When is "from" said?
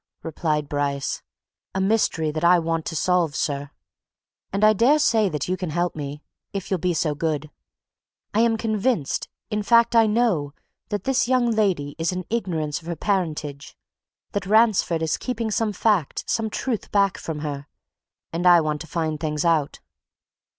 17.19-17.41